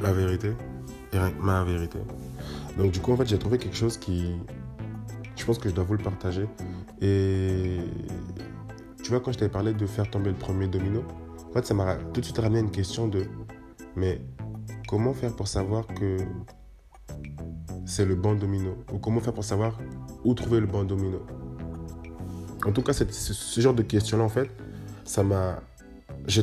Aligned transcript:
vérité 0.00 0.52
et 1.12 1.18
ma 1.40 1.64
vérité. 1.64 1.98
Donc 2.78 2.92
du 2.92 3.00
coup, 3.00 3.12
en 3.12 3.16
fait, 3.16 3.26
j'ai 3.26 3.38
trouvé 3.38 3.58
quelque 3.58 3.76
chose 3.76 3.96
qui... 3.98 4.34
Je 5.36 5.44
pense 5.44 5.58
que 5.58 5.68
je 5.68 5.74
dois 5.74 5.84
vous 5.84 5.94
le 5.94 6.02
partager. 6.02 6.46
Et 7.00 7.78
tu 9.02 9.10
vois, 9.10 9.20
quand 9.20 9.32
je 9.32 9.38
t'avais 9.38 9.50
parlé 9.50 9.72
de 9.72 9.86
faire 9.86 10.10
tomber 10.10 10.30
le 10.30 10.36
premier 10.36 10.68
domino, 10.68 11.02
en 11.48 11.52
fait, 11.52 11.66
ça 11.66 11.74
m'a 11.74 11.96
tout 11.96 12.20
de 12.20 12.24
suite 12.24 12.38
ramené 12.38 12.60
une 12.60 12.70
question 12.70 13.08
de... 13.08 13.24
Mais 13.96 14.20
comment 14.86 15.14
faire 15.14 15.34
pour 15.34 15.48
savoir 15.48 15.86
que 15.86 16.16
c'est 17.86 18.04
le 18.04 18.14
bon 18.14 18.34
domino? 18.34 18.76
Ou 18.92 18.98
comment 18.98 19.20
faire 19.20 19.32
pour 19.32 19.44
savoir 19.44 19.78
où 20.24 20.34
trouver 20.34 20.60
le 20.60 20.66
bon 20.66 20.84
domino? 20.84 21.22
En 22.66 22.72
tout 22.72 22.82
cas, 22.82 22.92
ce 22.92 23.60
genre 23.60 23.74
de 23.74 23.82
questions-là, 23.82 24.22
en 24.24 24.28
fait, 24.28 24.50
ça 25.04 25.22
m'a... 25.22 25.60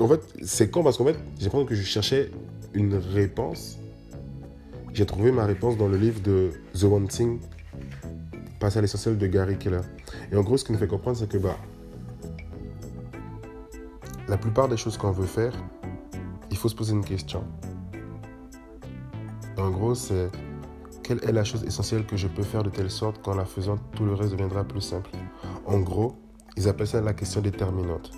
En 0.00 0.08
fait, 0.08 0.20
c'est 0.42 0.70
con 0.70 0.82
parce 0.84 0.96
qu'en 0.96 1.04
fait, 1.04 1.18
j'ai 1.36 1.44
l'impression 1.44 1.66
que 1.66 1.74
je 1.74 1.82
cherchais 1.82 2.30
une 2.74 2.94
réponse. 2.94 3.78
J'ai 4.92 5.06
trouvé 5.06 5.32
ma 5.32 5.44
réponse 5.44 5.76
dans 5.76 5.88
le 5.88 5.96
livre 5.96 6.20
de 6.20 6.50
The 6.78 6.84
One 6.84 7.08
Thing, 7.08 7.40
Passer 8.60 8.78
à 8.78 8.82
l'essentiel 8.82 9.18
de 9.18 9.26
Gary 9.26 9.58
Keller. 9.58 9.80
Et 10.30 10.36
en 10.36 10.42
gros, 10.42 10.56
ce 10.56 10.64
qui 10.64 10.72
nous 10.72 10.78
fait 10.78 10.86
comprendre, 10.86 11.16
c'est 11.16 11.28
que 11.28 11.38
bah, 11.38 11.56
la 14.28 14.36
plupart 14.38 14.68
des 14.68 14.76
choses 14.76 14.96
qu'on 14.96 15.10
veut 15.10 15.26
faire, 15.26 15.52
il 16.50 16.56
faut 16.56 16.68
se 16.68 16.74
poser 16.74 16.92
une 16.92 17.04
question. 17.04 17.44
En 19.58 19.70
gros, 19.70 19.94
c'est 19.94 20.30
quelle 21.02 21.22
est 21.24 21.32
la 21.32 21.44
chose 21.44 21.64
essentielle 21.64 22.06
que 22.06 22.16
je 22.16 22.28
peux 22.28 22.42
faire 22.42 22.62
de 22.62 22.70
telle 22.70 22.90
sorte 22.90 23.20
qu'en 23.22 23.34
la 23.34 23.44
faisant, 23.44 23.76
tout 23.94 24.04
le 24.04 24.14
reste 24.14 24.32
deviendra 24.32 24.64
plus 24.64 24.80
simple? 24.80 25.10
En 25.66 25.80
gros, 25.80 26.16
ils 26.56 26.68
appellent 26.68 26.86
ça 26.86 27.00
la 27.00 27.12
question 27.12 27.40
déterminante. 27.40 28.12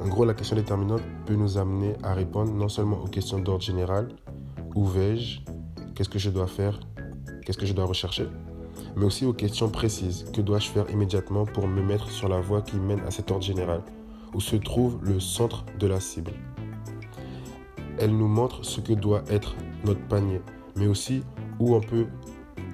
En 0.00 0.06
gros, 0.06 0.24
la 0.24 0.34
question 0.34 0.54
déterminante 0.54 1.02
peut 1.26 1.34
nous 1.34 1.58
amener 1.58 1.94
à 2.04 2.14
répondre 2.14 2.52
non 2.52 2.68
seulement 2.68 3.02
aux 3.02 3.08
questions 3.08 3.40
d'ordre 3.40 3.64
général, 3.64 4.08
où 4.76 4.84
vais-je, 4.84 5.40
qu'est-ce 5.94 6.08
que 6.08 6.20
je 6.20 6.30
dois 6.30 6.46
faire, 6.46 6.78
qu'est-ce 7.44 7.58
que 7.58 7.66
je 7.66 7.72
dois 7.72 7.84
rechercher, 7.84 8.28
mais 8.96 9.04
aussi 9.04 9.26
aux 9.26 9.32
questions 9.32 9.68
précises, 9.68 10.24
que 10.32 10.40
dois-je 10.40 10.68
faire 10.68 10.88
immédiatement 10.90 11.46
pour 11.46 11.66
me 11.66 11.82
mettre 11.82 12.10
sur 12.10 12.28
la 12.28 12.40
voie 12.40 12.62
qui 12.62 12.76
mène 12.76 13.00
à 13.00 13.10
cet 13.10 13.32
ordre 13.32 13.44
général, 13.44 13.82
où 14.34 14.40
se 14.40 14.54
trouve 14.54 14.98
le 15.02 15.18
centre 15.18 15.64
de 15.80 15.88
la 15.88 15.98
cible. 15.98 16.32
Elle 17.98 18.16
nous 18.16 18.28
montre 18.28 18.64
ce 18.64 18.80
que 18.80 18.92
doit 18.92 19.24
être 19.28 19.56
notre 19.84 20.06
panier, 20.06 20.40
mais 20.76 20.86
aussi 20.86 21.24
où 21.58 21.74
on 21.74 21.80
peut 21.80 22.06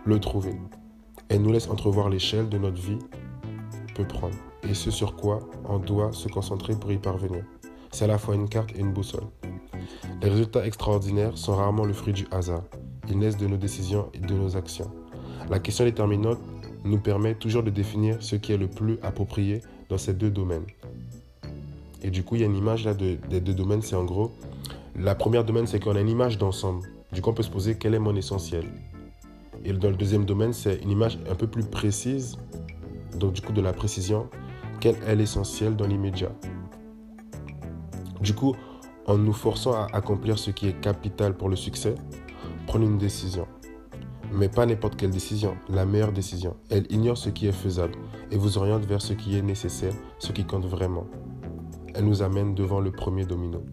le 0.05 0.21
trouver. 0.21 0.55
Elle 1.31 1.41
nous 1.41 1.53
laisse 1.53 1.71
entrevoir 1.71 2.11
l'échelle 2.11 2.51
de 2.51 2.59
notre 2.59 2.81
vie 2.81 2.99
peut 3.95 4.07
prendre 4.07 4.35
et 4.69 4.75
ce 4.75 4.91
sur 4.91 5.17
quoi 5.17 5.41
on 5.69 5.79
doit 5.79 6.13
se 6.13 6.29
concentrer 6.29 6.75
pour 6.75 6.93
y 6.93 6.99
parvenir. 6.99 7.45
C'est 7.91 8.05
à 8.05 8.09
la 8.09 8.19
fois 8.19 8.35
une 8.35 8.49
carte 8.49 8.71
et 8.75 8.81
une 8.81 8.93
boussole. 8.93 9.25
Les 10.21 10.29
résultats 10.29 10.67
extraordinaires 10.67 11.39
sont 11.39 11.55
rarement 11.55 11.85
le 11.85 11.93
fruit 11.93 12.13
du 12.13 12.27
hasard. 12.31 12.65
Ils 13.09 13.19
naissent 13.19 13.37
de 13.37 13.47
nos 13.47 13.57
décisions 13.57 14.09
et 14.15 14.19
de 14.19 14.35
nos 14.35 14.57
actions. 14.57 14.91
La 15.51 15.59
question 15.59 15.85
déterminante 15.85 16.39
nous 16.85 16.99
permet 16.99 17.35
toujours 17.35 17.63
de 17.63 17.71
définir 17.71 18.17
ce 18.21 18.37
qui 18.37 18.53
est 18.53 18.57
le 18.57 18.69
plus 18.69 18.99
approprié 19.03 19.63
dans 19.89 19.99
ces 19.99 20.13
deux 20.13 20.31
domaines. 20.31 20.65
Et 22.03 22.11
du 22.11 22.25
coup, 22.25 22.35
il 22.35 22.41
y 22.41 22.45
a 22.45 22.47
une 22.47 22.57
image 22.57 22.85
là 22.85 22.95
des 22.95 23.17
deux 23.17 23.55
domaines. 23.55 23.83
C'est 23.83 23.97
en 23.97 24.05
gros, 24.05 24.33
la 24.97 25.15
première 25.15 25.45
domaine, 25.45 25.67
c'est 25.67 25.81
qu'on 25.81 25.97
a 25.97 26.01
une 26.01 26.09
image 26.09 26.39
d'ensemble. 26.39 26.87
Du 27.13 27.23
coup, 27.23 27.31
on 27.31 27.35
peut 27.35 27.43
se 27.43 27.51
poser 27.51 27.77
quel 27.77 27.95
est 27.95 27.99
mon 27.99 28.15
essentiel. 28.15 28.65
Et 29.65 29.73
dans 29.73 29.89
le 29.89 29.97
deuxième 29.97 30.25
domaine, 30.25 30.53
c'est 30.53 30.77
une 30.83 30.91
image 30.91 31.19
un 31.31 31.35
peu 31.35 31.47
plus 31.47 31.65
précise. 31.65 32.37
Donc, 33.17 33.33
du 33.33 33.41
coup, 33.41 33.53
de 33.53 33.61
la 33.61 33.73
précision, 33.73 34.29
quel 34.81 34.97
est 35.07 35.17
l'essentiel 35.17 35.77
dans 35.77 35.87
l'immédiat. 35.87 36.33
Du 38.21 38.35
coup, 38.35 38.55
en 39.07 39.19
nous 39.19 39.33
forçant 39.33 39.73
à 39.73 39.87
accomplir 39.93 40.39
ce 40.39 40.51
qui 40.51 40.69
est 40.69 40.81
capital 40.81 41.37
pour 41.37 41.49
le 41.49 41.57
succès, 41.57 41.95
prenez 42.67 42.87
une 42.87 42.99
décision. 42.99 43.47
Mais 44.33 44.49
pas 44.49 44.67
n'importe 44.67 44.97
quelle 44.97 45.11
décision, 45.11 45.57
la 45.69 45.85
meilleure 45.85 46.13
décision. 46.13 46.57
Elle 46.71 46.91
ignore 46.91 47.19
ce 47.19 47.29
qui 47.29 47.47
est 47.47 47.53
faisable 47.53 47.95
et 48.31 48.37
vous 48.37 48.59
oriente 48.59 48.85
vers 48.85 49.03
ce 49.03 49.13
qui 49.13 49.37
est 49.37 49.43
nécessaire, 49.43 49.93
ce 50.19 50.33
qui 50.33 50.45
compte 50.45 50.65
vraiment 50.65 51.07
elle 51.95 52.05
nous 52.05 52.23
amène 52.23 52.55
devant 52.55 52.81
le 52.81 52.91
premier 52.91 53.25
domino. 53.25 53.65